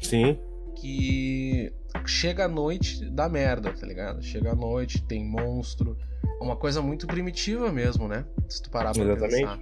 [0.00, 0.38] Sim.
[0.76, 1.72] Que
[2.04, 4.22] chega à noite da merda, tá ligado?
[4.22, 5.96] Chega à noite, tem monstro,
[6.40, 8.24] uma coisa muito primitiva mesmo, né?
[8.48, 9.40] Se tu parar pra Exatamente.
[9.40, 9.60] pensar.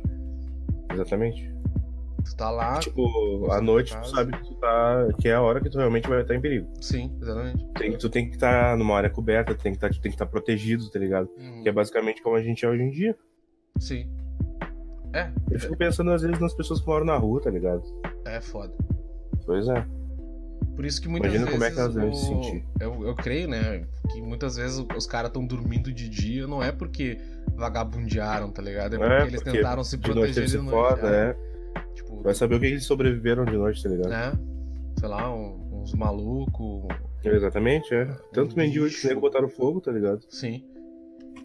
[0.92, 1.54] Exatamente.
[2.24, 2.78] Tu tá lá.
[2.78, 5.08] Tipo, à noite tu sabe que tu tá.
[5.20, 6.66] que é a hora que tu realmente vai estar em perigo.
[6.80, 7.66] Sim, exatamente.
[7.74, 10.16] Tem, tu tem que estar tá numa área coberta, tem que tá, tu tem que
[10.16, 11.28] estar tá protegido, tá ligado?
[11.36, 11.62] Uhum.
[11.62, 13.16] Que é basicamente como a gente é hoje em dia.
[13.78, 14.08] Sim.
[15.12, 15.30] É.
[15.50, 17.82] Eu fico pensando às vezes nas pessoas que moram na rua, tá ligado?
[18.24, 18.72] É foda.
[19.44, 19.86] Pois é.
[20.74, 21.60] Por isso que muitas Imagina vezes.
[21.60, 22.64] como é que elas devem se sentir.
[22.80, 23.86] Eu, eu creio, né?
[24.12, 27.18] Que muitas vezes os caras estão dormindo de dia, não é porque
[27.54, 28.96] vagabundearam, tá ligado?
[28.96, 30.70] É porque é, eles porque tentaram se proteger de noite.
[30.70, 31.36] Foda, é.
[31.94, 34.12] Tipo, Vai saber o que eles sobreviveram de noite, tá ligado?
[34.12, 34.32] É.
[34.98, 36.88] Sei lá, um, uns malucos.
[37.24, 38.06] Exatamente, é.
[38.32, 40.24] Tanto Um mendigo que botaram fogo, tá ligado?
[40.28, 40.64] Sim.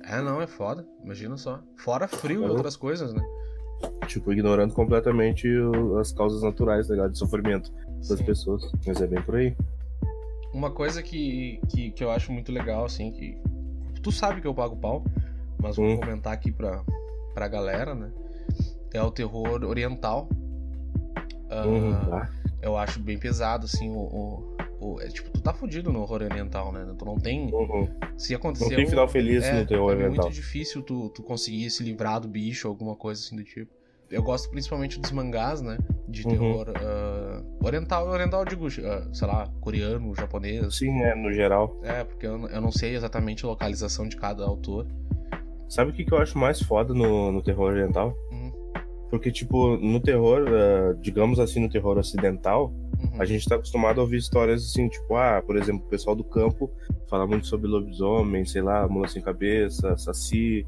[0.03, 0.85] É, não, é foda.
[1.03, 1.61] Imagina só.
[1.77, 3.21] Fora frio e outras coisas, né?
[4.07, 5.47] Tipo, ignorando completamente
[5.99, 7.11] as causas naturais, tá ligado?
[7.11, 7.71] De sofrimento
[8.07, 8.71] das pessoas.
[8.85, 9.55] Mas é bem por aí.
[10.53, 13.37] Uma coisa que, que, que eu acho muito legal, assim, que.
[14.01, 15.03] Tu sabe que eu pago pau,
[15.61, 15.97] mas vou Hum.
[15.97, 16.83] comentar aqui pra,
[17.33, 18.11] pra galera, né?
[18.93, 20.27] É o terror oriental.
[21.49, 22.29] Ah, Uhum, tá.
[22.61, 23.99] Eu acho bem pesado, assim, o.
[23.99, 24.57] o,
[24.95, 26.85] o- é, tipo, tu tá fudido no horror oriental, né?
[26.97, 27.53] Tu não tem.
[27.53, 27.87] Uhum.
[28.17, 28.75] Se Não acontecer.
[28.75, 30.25] tem final feliz é, no terror é oriental.
[30.25, 33.71] muito difícil tu, tu conseguir se livrar do bicho ou alguma coisa assim do tipo.
[34.11, 35.77] Eu gosto principalmente dos mangás, né?
[36.07, 36.29] De Uhum.
[36.31, 38.07] terror ah, oriental.
[38.07, 40.75] Oriental, eu digo, ah, sei lá, coreano, japonês.
[40.75, 41.79] Sim, é, no geral.
[41.83, 44.87] É, porque eu, eu não sei exatamente a localização de cada autor.
[45.67, 48.15] Sabe o que, que eu acho mais foda no, no terror oriental?
[48.31, 48.51] Uhum.
[49.11, 53.21] Porque, tipo, no terror, eh, digamos assim, no terror ocidental, Uhum.
[53.21, 56.23] a gente tá acostumado a ouvir histórias assim, tipo, ah, por exemplo, o pessoal do
[56.23, 56.69] campo
[57.09, 60.65] fala muito sobre lobisomem, sei lá, mula sem cabeça, saci.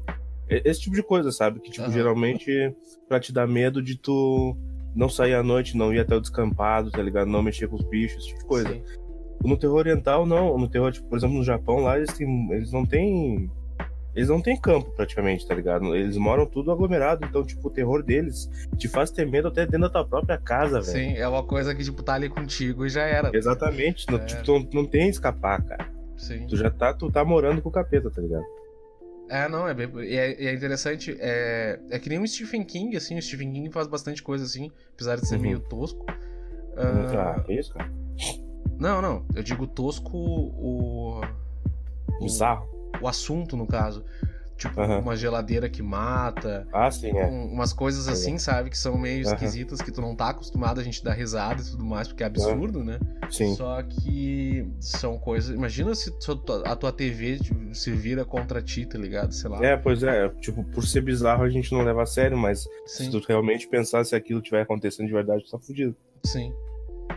[0.64, 1.60] Esse tipo de coisa, sabe?
[1.60, 1.92] Que, tipo, Aham.
[1.92, 2.74] geralmente
[3.08, 4.56] pra te dar medo de tu
[4.94, 7.28] não sair à noite, não ir até o descampado, tá ligado?
[7.28, 8.68] Não mexer com os bichos, esse tipo de coisa.
[8.68, 8.82] Sim.
[9.44, 10.56] No terror oriental, não.
[10.58, 13.50] No terror, tipo, por exemplo, no Japão, lá eles, têm, eles não têm.
[14.14, 15.96] Eles não têm campo, praticamente, tá ligado?
[15.96, 19.80] Eles moram tudo aglomerado, então, tipo, o terror deles te faz ter medo até dentro
[19.80, 20.84] da tua própria casa, velho.
[20.84, 23.30] Sim, é uma coisa que, tipo, tá ali contigo e já era.
[23.34, 24.06] Exatamente.
[24.10, 24.24] Não, É.
[24.26, 25.88] tipo, tu não, não tem escapar, cara.
[26.18, 26.46] Sim.
[26.46, 28.44] Tu já tá, tu tá morando com o capeta, tá ligado?
[29.32, 29.88] É, não, é bem.
[30.04, 31.16] E é, é interessante.
[31.18, 33.16] É, é que nem o Stephen King, assim.
[33.16, 35.40] O Stephen King faz bastante coisa assim, apesar de ser Uhum.
[35.42, 36.04] meio tosco.
[36.76, 37.90] Ah, Ah, que isso, cara?
[38.78, 39.24] não, não.
[39.34, 41.20] Eu digo tosco o.
[41.20, 41.20] o-
[42.20, 42.68] Bizarro.
[43.00, 44.04] o assunto, no caso.
[44.68, 45.00] Tipo, Aham.
[45.00, 47.26] uma geladeira que mata, Ah, sim, é.
[47.26, 48.70] um- umas coisas assim, sabe?
[48.70, 49.34] Que são meio Aham.
[49.34, 52.26] esquisitas, que tu não tá acostumado a gente dar risada e tudo mais, porque é
[52.26, 52.98] absurdo, né?
[53.30, 53.54] Sim.
[53.56, 55.54] Só que são coisas.
[55.54, 56.12] Imagina se
[56.64, 57.38] a tua TV
[57.72, 59.32] se vira contra ti, tá ligado?
[59.32, 59.64] Sei lá.
[59.64, 60.28] É, pois é.
[60.40, 63.04] Tipo, por ser bizarro a gente não leva a sério, mas Sim.
[63.04, 65.96] se tu realmente pensar se aquilo estiver acontecendo de verdade, tu tá fudido.
[66.24, 66.52] Sim.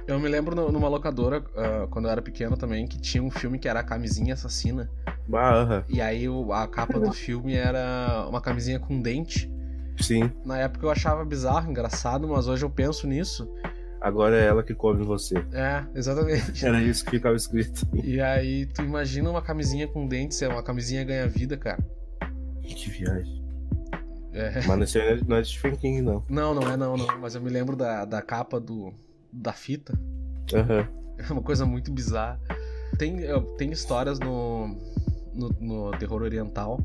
[0.08, 3.32] Eu me lembro no- numa locadora, ah, quando eu era pequeno também, que tinha um
[3.32, 4.90] filme que era a Camisinha Assassina.
[5.34, 5.84] Ah, aham.
[5.90, 9.52] E aí o- a capa do filme era uma camisinha com dente.
[10.00, 10.30] Sim.
[10.46, 13.50] Na época eu achava bizarro, engraçado, mas hoje eu penso nisso.
[14.00, 15.36] Agora é ela que come você.
[15.52, 16.64] É, exatamente.
[16.64, 17.88] Era isso que ficava escrito.
[18.04, 21.80] E aí tu imagina uma camisinha com dente, se é uma camisinha ganha-vida, cara.
[22.62, 23.44] Que viagem.
[24.34, 24.62] É.
[24.68, 26.24] Mas esse aí não é de Stephen King, não.
[26.30, 27.08] Não, não é não, não.
[27.20, 28.94] Mas eu me lembro da, da capa do,
[29.36, 29.98] da fita.
[30.54, 30.88] Aham.
[31.18, 32.40] É uma coisa muito bizarra.
[32.98, 33.18] Tem,
[33.58, 34.68] tem histórias no,
[35.34, 36.80] no, no terror oriental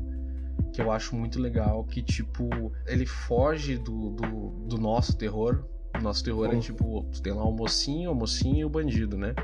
[0.73, 5.65] que eu acho muito legal, que tipo, ele foge do, do, do nosso terror.
[5.97, 6.59] O nosso terror é Hum.
[6.59, 9.35] tipo, tem lá o mocinho, o mocinho e o bandido, né?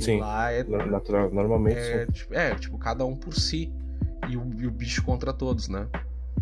[0.00, 0.18] E Sim.
[0.18, 3.72] lá é, Na- Natural, normalmente, é, tipo, é, tipo, cada um por si.
[4.28, 5.86] E o, e o bicho contra todos, né?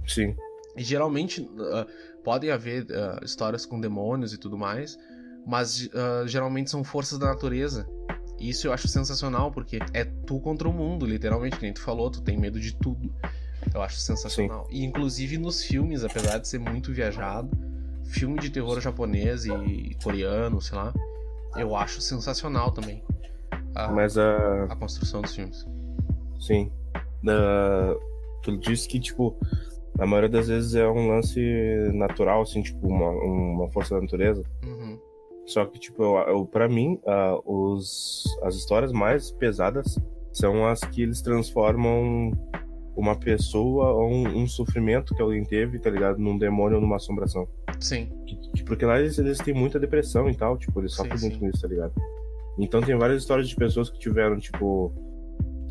[0.06, 0.34] sim.
[0.76, 1.86] E geralmente ah,
[2.24, 4.98] podem haver ah, histórias com demônios e tudo mais,
[5.46, 7.88] mas ah, geralmente são forças da natureza.
[8.38, 11.82] E isso eu acho sensacional, porque é tu contra o mundo, literalmente, que nem tu
[11.82, 13.12] falou, tu tem medo de tudo.
[13.74, 14.66] Eu acho sensacional.
[14.70, 17.50] E inclusive nos filmes, apesar de ser muito viajado,
[18.04, 20.94] filme de terror japonês e coreano, sei lá,
[21.56, 23.04] eu acho sensacional também.
[23.74, 24.64] A, Mas a.
[24.64, 25.66] a construção dos filmes.
[26.40, 26.72] Sim.
[27.22, 27.94] Da-
[28.42, 29.36] tu disse que, tipo,
[29.98, 31.38] na maioria das vezes é um lance
[31.92, 34.42] natural, assim, tipo, uma, uma força da natureza.
[34.64, 34.79] Uhum.
[35.46, 39.98] Só que, tipo, eu, eu, pra mim, ah, os, as histórias mais pesadas
[40.32, 42.30] são as que eles transformam
[42.96, 46.18] uma pessoa ou um, um sofrimento que alguém teve, tá ligado?
[46.18, 47.48] Num demônio ou numa assombração.
[47.80, 50.98] Sim, Que- que- porque lá eles, eles têm muita depressão e tal, tipo, eles Sim,
[51.04, 51.40] sofrem muito sim.
[51.40, 51.92] com isso, tá ligado?
[52.58, 54.92] Então tem várias histórias de pessoas que tiveram, tipo,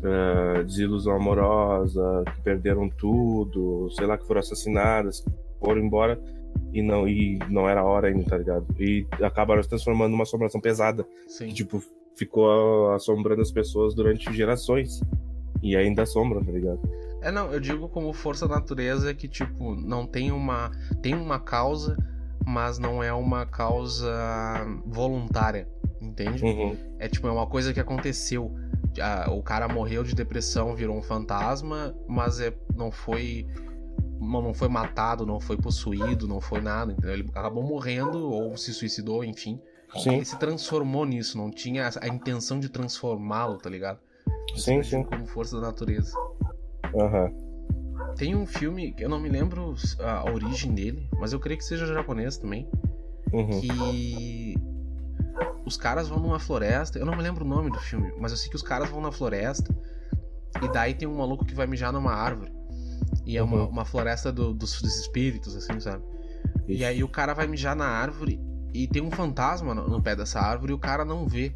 [0.02, 5.30] ah, desilusão amorosa, que perderam tudo, sei lá, que foram assassinadas, que
[5.60, 6.20] foram embora
[6.72, 8.66] e não, e não era a hora ainda, tá ligado?
[8.78, 11.48] E acabaram se transformando numa assombração pesada, sim.
[11.48, 11.82] que, tipo,
[12.16, 15.00] ficou assombrando as pessoas durante gerações.
[15.62, 16.80] E ainda assombram, tá ligado?
[17.20, 20.70] É, não, eu digo como força da natureza que, tipo, não tem uma.
[21.02, 21.96] Tem uma causa,
[22.46, 24.10] mas não é uma causa
[24.86, 25.68] voluntária,
[26.00, 26.42] entende?
[26.42, 26.76] Uhum.
[26.98, 28.54] É tipo, é uma coisa que aconteceu.
[29.00, 33.46] Ah, o cara morreu de depressão, virou um fantasma, mas é, não foi.
[34.20, 37.14] Não foi matado, não foi possuído, não foi nada, entendeu?
[37.14, 39.58] Ele acabou morrendo ou se suicidou, enfim.
[39.96, 43.98] Sim, Ele se transformou nisso, não tinha a intenção de transformá-lo, tá ligado?
[44.54, 45.02] Sim, sim.
[45.02, 46.16] Como força da natureza.
[46.94, 47.32] Aham.
[48.16, 51.64] Tem um filme, que eu não me lembro a origem dele, mas eu creio que
[51.64, 52.68] seja japonês também,
[53.32, 53.60] Uhum.
[53.60, 54.54] que
[55.64, 56.98] os caras vão numa floresta.
[56.98, 59.00] Eu não me lembro o nome do filme, mas eu sei que os caras vão
[59.00, 59.74] na floresta.
[60.62, 62.52] E daí tem um maluco que vai mijar numa árvore.
[63.30, 63.68] E é uma, Uhum.
[63.68, 66.02] uma floresta do- dos, dos espíritos, assim, sabe?
[66.66, 68.40] E aí o cara vai mijar na árvore
[68.74, 71.54] e tem um fantasma no, no pé dessa árvore e o cara não vê.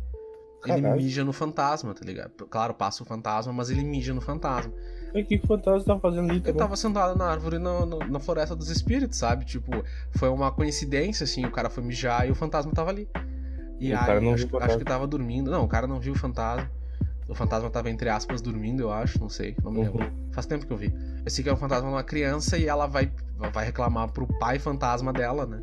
[0.66, 0.96] Ele Caralho.
[1.02, 2.30] mija no fantasma, tá ligado?
[2.48, 4.72] Claro, passa o fantasma, mas ele mija no fantasma.
[5.14, 6.58] E o que o fantasma tava fazendo ali Eu também?
[6.58, 9.44] tava sentado na árvore no- no- na floresta dos espíritos, sabe?
[9.44, 9.72] Tipo,
[10.12, 13.08] foi uma coincidência, assim, o cara foi mijar e o fantasma tava ali.
[13.80, 15.50] E, E aí, acho, acho que tava dormindo.
[15.50, 16.70] Não, o cara não viu o fantasma.
[17.28, 20.04] O fantasma tava, entre aspas, dormindo, eu acho, não sei, não me lembro.
[20.04, 20.10] Uhum.
[20.32, 20.92] Faz tempo que eu vi.
[21.24, 23.10] Eu sei que é o fantasma de uma criança e ela vai,
[23.52, 25.62] vai reclamar pro pai fantasma dela, né?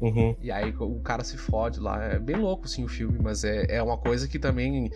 [0.00, 0.34] Uhum.
[0.40, 2.02] E aí o cara se fode lá.
[2.04, 4.90] É bem louco, assim, o filme, mas é, é uma coisa que também.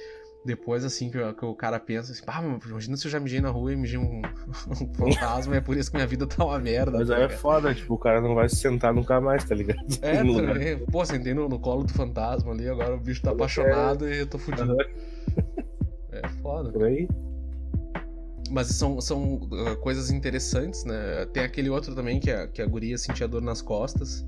[0.47, 3.41] Depois, assim, que, o- que o cara pensa assim, ah, imagina se eu já mijei
[3.41, 4.21] na rua e mijei um,
[4.69, 6.99] um fantasma, é por isso que minha vida tá uma merda.
[6.99, 9.55] Mas tá aí é foda, tipo, o cara não vai se sentar nunca mais, tá
[9.55, 9.81] ligado?
[10.03, 10.53] É, No lugar.
[10.53, 10.79] também.
[10.81, 13.33] Pô, sentei no, no colo do fantasma ali, agora o bicho tá É.
[13.33, 14.77] apaixonado e eu tô fudido.
[16.23, 16.71] É foda.
[16.71, 17.09] Por aí.
[18.51, 21.27] Mas são, são uh, coisas interessantes, né?
[21.33, 24.25] Tem aquele outro também que a, que a guria sentia dor nas costas.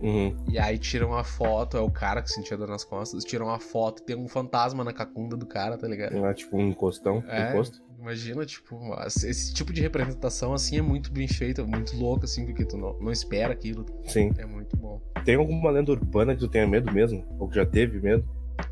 [0.00, 0.36] Uhum.
[0.48, 3.58] E aí tiram uma foto, é o cara que sentia dor nas costas, tiram uma
[3.58, 6.18] foto tem um fantasma na cacunda do cara, tá ligado?
[6.20, 7.24] Lá, tipo, um encostão.
[7.28, 7.82] É, encosto.
[7.98, 12.44] imagina, tipo, esse tipo de representação assim é muito bem feito, é muito louco, assim,
[12.44, 13.86] porque tu não, não espera aquilo.
[14.04, 14.30] Sim.
[14.38, 15.00] É muito bom.
[15.24, 17.24] Tem alguma lenda urbana que tu tenha medo mesmo?
[17.38, 18.24] Ou que já teve medo?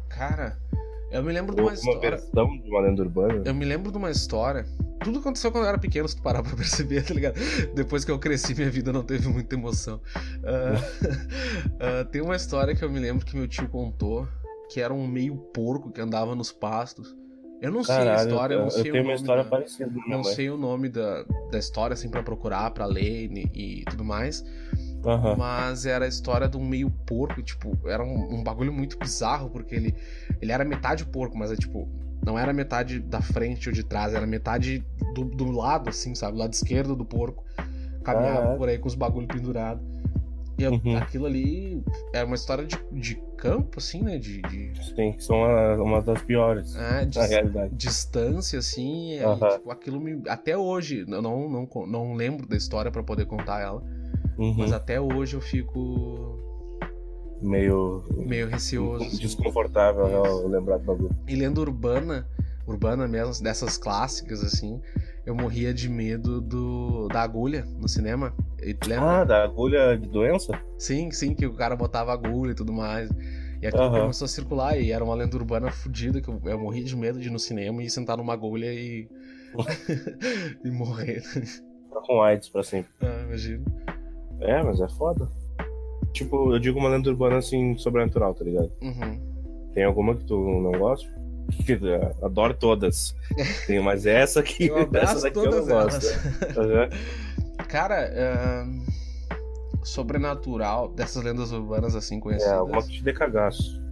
[0.09, 0.59] Cara,
[1.15, 2.11] eu me lembro de uma alguma história.
[2.11, 3.43] versão de uma lenda urbana?
[3.45, 4.67] Eu me lembro de uma história.
[5.03, 7.35] Tudo aconteceu quando eu era pequeno, se tu parar pra perceber, tá ligado?
[7.75, 10.01] Depois que eu cresci, minha vida não teve muita emoção.
[10.45, 10.75] Ah,
[12.01, 14.27] ah, tem uma história que eu me lembro que meu tio contou,
[14.71, 17.15] que era um meio porco que andava nos pastos.
[17.61, 19.93] Eu não sei a Caralho, história, eu não sei o uma nome história da- parecida
[20.09, 24.05] Não sei o nome da, da história, assim, pra procurar, pra ler e, e tudo
[24.05, 24.45] mais.
[25.05, 25.37] Aham.
[25.37, 29.51] Mas era a história de um meio porco, tipo, era um, um bagulho muito bizarro,
[29.51, 29.95] porque ele,
[30.41, 31.89] ele era metade porco, mas é tipo,
[32.25, 36.39] não era metade da frente ou de trás, era metade do, do lado, assim, sabe?
[36.39, 37.45] Lado esquerdo do porco.
[38.03, 38.57] Caminhava Caraca.
[38.59, 39.83] por aí com os bagulhos pendurados.
[40.57, 40.97] E Uhum.
[40.97, 44.19] aquilo ali era uma história de, de campo, assim, né?
[44.19, 47.75] De, de, Sim, que são uma, uma das piores, é, de na realidade.
[47.75, 49.15] distância, assim.
[49.15, 49.49] e aí, Aham.
[49.49, 50.23] tipo, aquilo me.
[50.29, 53.83] Até hoje, eu não, não, não lembro da história pra poder contar ela,
[54.39, 54.55] Uhum.
[54.59, 56.39] mas até hoje eu fico
[57.41, 59.05] Meio meio receoso.
[59.05, 59.19] assim.
[59.19, 61.11] desconfortável né, ao lembrar do bagulho.
[61.29, 62.27] E lenda urbana,
[62.67, 64.81] urbana mesmo, dessas clássicas, assim,
[65.27, 68.33] eu morria de medo do da agulha no cinema.
[68.87, 69.21] Lembra?
[69.21, 70.59] Ah, da agulha de doença?
[70.79, 73.11] Sim, sim, que o cara botava agulha e tudo mais.
[73.61, 74.01] E aquilo Aham.
[74.03, 77.19] começou a circular e era uma lenda urbana fodida que eu, eu morria de medo
[77.21, 79.09] de ir no cinema e sentar numa agulha e.
[80.65, 81.23] e morrer.
[81.93, 82.91] Tá com AIDS pra sempre.
[83.03, 83.65] Ah, imagina.
[84.41, 85.29] É, mas é foda.
[86.13, 88.71] Tipo, eu digo uma lenda urbana assim, sobrenatural, tá ligado?
[88.83, 89.21] Uhum.
[89.73, 91.13] Tem alguma que tu não gosta?
[91.69, 93.15] Eh, adoro todas.
[93.67, 96.07] Tem, mas essa aqui, Eu abraço essa daqui eu não gosto.
[97.69, 98.11] Cara,
[98.63, 98.81] ahn,
[99.83, 102.53] sobrenatural, dessas lendas urbanas assim É, conhecidas.
[102.55, 103.83] alguma que te dê cagaço.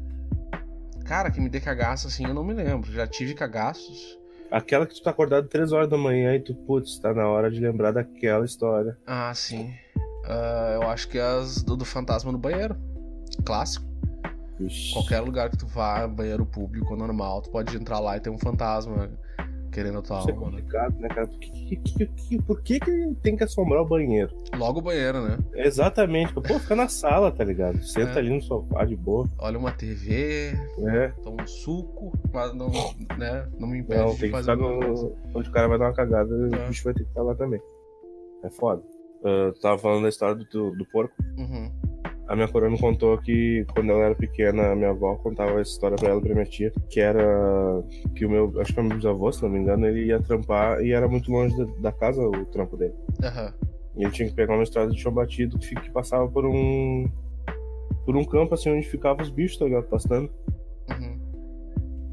[1.05, 2.91] Cara, que me dê cagaço assim, eu não me lembro.
[2.93, 4.19] Já tive cagaços.
[4.51, 7.51] Aquela que tu tá acordado 3 horas da manhã e tu, putz, tá na hora
[7.51, 8.97] de lembrar daquela história.
[9.07, 9.73] Ah, sim.
[10.25, 12.77] Ah, eu acho que as do, do fantasma no banheiro.
[13.45, 13.87] Clássico.
[14.61, 14.93] Ixi.
[14.93, 18.39] Qualquer lugar que tu vá, banheiro público normal, tu pode entrar lá e ter um
[18.39, 19.11] fantasma
[19.73, 20.51] querendo a tua Isso é alma, né?
[20.51, 21.27] complicado, né, cara?
[21.27, 24.31] Por que, que, que- que- por que, que tem que assombrar o banheiro?
[24.55, 25.39] Logo o banheiro, né?
[25.55, 26.33] Exatamente.
[26.35, 27.83] Pô, fica na sala, tá ligado?
[27.83, 28.19] Senta É.
[28.19, 29.27] ali no sofá de boa.
[29.39, 30.53] Olha uma TV,
[30.87, 31.09] É.
[31.25, 32.69] toma um suco, mas não,
[33.19, 35.03] né, não me impede Não, de tem que fazer ficar alguma coisa.
[35.09, 35.39] no...
[35.39, 36.65] onde o cara vai dar uma cagada, É.
[36.65, 37.61] o bicho vai ter que estar lá também.
[38.45, 38.83] É foda.
[39.25, 41.15] Eu tava falando da história do, do, porco.
[41.39, 41.71] Uhum.
[42.27, 45.71] A minha coroa me contou que quando ela era pequena, a minha avó contava essa
[45.71, 47.23] história pra ela pra minha tia, que era
[48.17, 50.83] que o meu, acho que o meu bisavô, se não me engano, ele ia trampar
[50.83, 52.95] e era muito longe da, da casa o trampo dele.
[53.23, 53.53] Aham.
[53.97, 57.07] E ele tinha que pegar uma estrada de chão batido que, que passava por um
[58.05, 59.85] por um campo assim onde ficavam os bichos, tá ligado?
[59.85, 60.31] Pastando.
[60.91, 61.21] Uhum.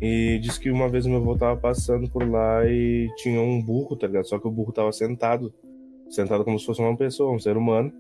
[0.01, 3.95] E disse que uma vez meu avô tava passando por lá e tinha um burro,
[3.95, 4.25] tá ligado?
[4.25, 5.53] Só que o burro tava sentado.
[6.09, 7.91] Sentado como se fosse uma pessoa, um ser humano.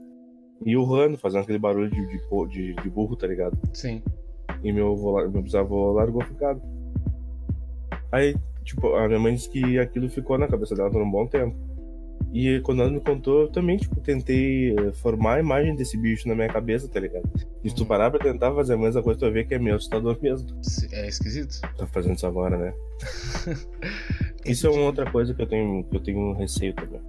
[0.65, 2.19] E urrando, fazendo aquele barulho de, de,
[2.49, 3.57] de, de burro, tá ligado?
[3.73, 4.01] Sim.
[4.63, 6.61] E meu, avô, meu bisavô largou ficado.
[8.11, 11.25] Aí, tipo, a minha mãe disse que aquilo ficou na cabeça dela por um bom
[11.27, 11.55] tempo.
[12.33, 16.27] E quando ela me contou, eu também, tipo, tentei eh, formar a imagem desse bicho
[16.27, 17.27] na minha cabeça, tá ligado?
[17.63, 17.87] E se tu Uhum.
[17.87, 20.47] parar pra tentar fazer a mesma coisa, tu vai ver que é meio assustador mesmo.
[20.91, 21.59] É esquisito.
[21.77, 22.73] Tá fazendo isso agora, né?
[24.45, 27.01] Isso é uma outra coisa que eu tenho, que eu tenho receio também.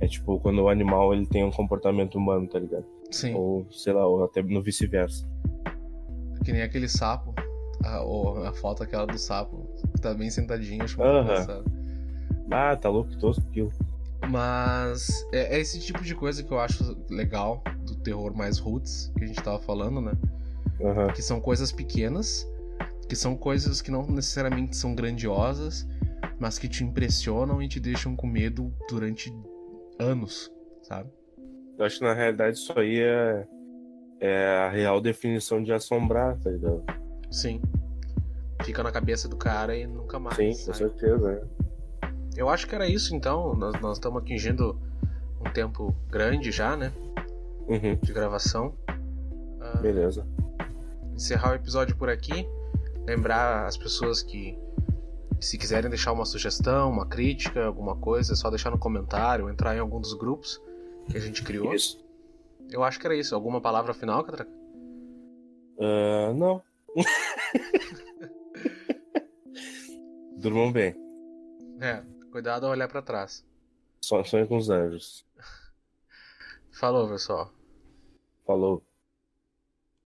[0.00, 2.84] É tipo, quando o animal ele tem um comportamento humano, tá ligado?
[3.10, 3.34] Sim.
[3.34, 5.26] Ou, sei lá, ou até no vice-versa.
[6.44, 7.34] Que nem aquele sapo
[7.84, 11.22] a, a foto aquela do sapo, que tá bem sentadinho, acho muito Aham.
[11.22, 11.64] engraçado.
[12.50, 13.72] Ah, tá louco, que tosco aquilo.
[14.28, 19.12] Mas é, é esse tipo de coisa que eu acho legal do terror mais roots,
[19.16, 20.12] que a gente tava falando, né?
[20.80, 21.12] Aham.
[21.12, 22.48] Que são coisas pequenas,
[23.08, 25.86] que são coisas que não necessariamente são grandiosas,
[26.38, 29.32] mas que te impressionam e te deixam com medo durante
[29.98, 31.10] anos, sabe?
[31.78, 33.46] Eu acho que na realidade isso aí é,
[34.20, 36.82] é a real definição de assombrar, tá ligado?
[37.30, 37.60] Sim.
[38.64, 40.36] Fica na cabeça do cara e nunca mais.
[40.36, 41.32] Sim, com certeza.
[42.02, 42.08] É.
[42.36, 43.54] Eu acho que era isso então.
[43.54, 44.80] Nós nós estamos atingindo
[45.40, 46.92] um tempo grande já, né?
[47.68, 48.74] Uhum, De gravação.
[49.60, 50.26] Ah, beleza.
[51.14, 52.48] encerrar o episódio por aqui.
[53.06, 54.58] Lembrar as pessoas que,
[55.40, 59.76] se quiserem deixar uma sugestão, uma crítica, alguma coisa, é só deixar no comentário, entrar
[59.76, 60.60] em algum dos grupos
[61.10, 61.74] que a gente criou.
[61.74, 62.04] Isso.
[62.70, 63.34] Eu acho que era isso.
[63.34, 64.50] Alguma palavra final, Catraca?
[65.80, 66.62] Ah, não.
[70.36, 70.94] Durmam bem.
[71.80, 73.44] É, cuidado ao olhar pra trás.
[74.00, 75.26] Só sonho com os anjos.
[76.72, 77.52] Falou, pessoal.
[78.46, 78.82] Falou.